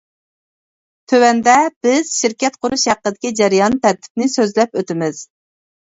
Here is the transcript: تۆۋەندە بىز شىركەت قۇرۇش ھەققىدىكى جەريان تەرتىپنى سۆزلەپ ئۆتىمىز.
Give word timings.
تۆۋەندە 1.11 1.57
بىز 1.87 2.09
شىركەت 2.21 2.57
قۇرۇش 2.65 2.85
ھەققىدىكى 2.93 3.33
جەريان 3.41 3.77
تەرتىپنى 3.85 4.31
سۆزلەپ 4.37 4.81
ئۆتىمىز. 4.81 5.21